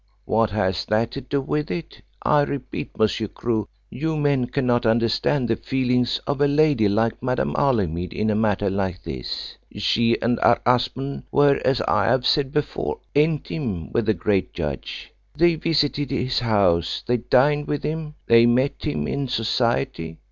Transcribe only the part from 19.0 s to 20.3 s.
in Society.